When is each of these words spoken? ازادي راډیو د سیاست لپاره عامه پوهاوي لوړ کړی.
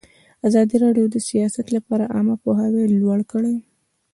ازادي 0.47 0.75
راډیو 0.83 1.05
د 1.09 1.15
سیاست 1.29 1.65
لپاره 1.75 2.11
عامه 2.13 2.35
پوهاوي 2.43 2.83
لوړ 3.01 3.19
کړی. 3.31 3.55